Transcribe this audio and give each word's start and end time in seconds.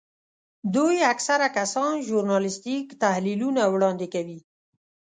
دوی 0.73 0.97
اکثره 1.13 1.47
کسان 1.57 1.93
ژورنالیستیک 2.07 2.87
تحلیلونه 3.03 3.61
وړاندې 3.73 4.07
کوي. 4.13 4.39